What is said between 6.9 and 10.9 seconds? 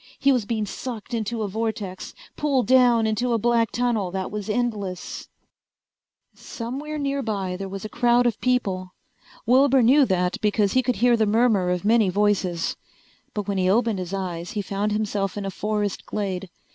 nearby there was a crowd of people. Wilbur knew that because he